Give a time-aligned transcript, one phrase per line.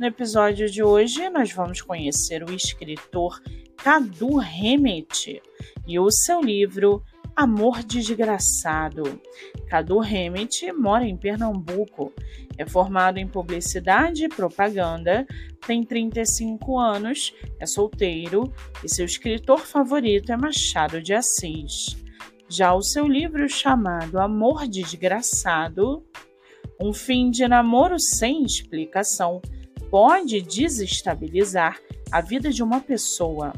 [0.00, 3.38] No episódio de hoje, nós vamos conhecer o escritor
[3.76, 5.42] Cadu Remet
[5.86, 7.04] e o seu livro
[7.36, 9.20] Amor Desgraçado.
[9.68, 12.14] Cadu Remet mora em Pernambuco,
[12.56, 15.26] é formado em publicidade e propaganda,
[15.66, 18.50] tem 35 anos, é solteiro
[18.82, 21.94] e seu escritor favorito é Machado de Assis.
[22.48, 26.02] Já o seu livro chamado Amor Desgraçado,
[26.80, 29.42] um fim de namoro sem explicação,
[29.90, 31.78] pode desestabilizar
[32.10, 33.52] a vida de uma pessoa.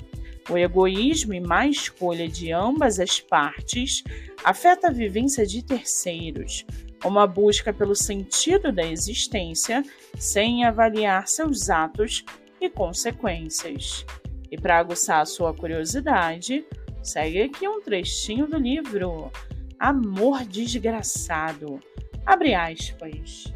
[0.51, 4.03] O egoísmo e má escolha de ambas as partes
[4.43, 6.65] afeta a vivência de terceiros,
[7.05, 9.84] uma busca pelo sentido da existência
[10.19, 12.25] sem avaliar seus atos
[12.61, 14.05] e consequências.
[14.51, 16.65] E para aguçar a sua curiosidade,
[17.03, 19.31] Segue aqui um trechinho do livro
[19.77, 21.81] Amor Desgraçado.
[22.25, 23.53] Abre aspas.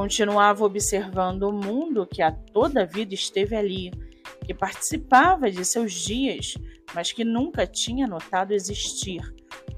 [0.00, 3.90] Continuava observando o mundo que a toda vida esteve ali,
[4.46, 6.54] que participava de seus dias,
[6.94, 9.20] mas que nunca tinha notado existir.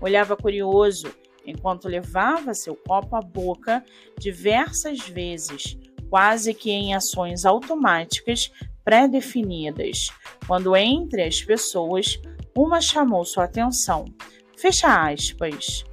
[0.00, 1.12] Olhava curioso
[1.45, 3.84] enquanto levava seu copo à boca
[4.17, 5.77] diversas vezes,
[6.09, 8.53] quase que em ações automáticas
[8.84, 10.12] pré-definidas,
[10.47, 12.20] quando entre as pessoas
[12.56, 14.05] uma chamou sua atenção.
[14.56, 15.84] Fecha aspas.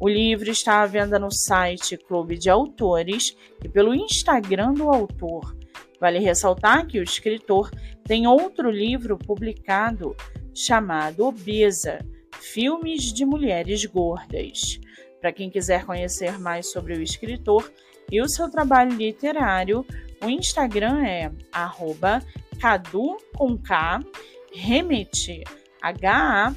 [0.00, 5.56] O livro está à venda no site Clube de Autores e pelo Instagram do autor.
[6.00, 7.68] Vale ressaltar que o escritor
[8.04, 10.14] tem outro livro publicado
[10.54, 11.98] chamado Obesa
[12.38, 14.78] Filmes de Mulheres Gordas.
[15.20, 17.68] Para quem quiser conhecer mais sobre o escritor
[18.10, 19.84] e o seu trabalho literário,
[20.22, 21.32] o Instagram é
[22.60, 24.00] cadu com K,
[24.54, 25.42] remete,
[25.82, 26.56] H-A-M-M-E-T-T.